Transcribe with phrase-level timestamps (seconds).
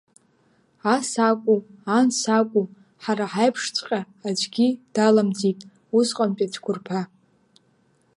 [0.95, 1.59] Ас акәу
[1.97, 2.65] анс акәу,
[3.03, 5.59] ҳара ҳаиԥшҵәҟьа аӡәгьы даламӡит
[5.97, 7.01] усҟантәи ацәқәырԥа.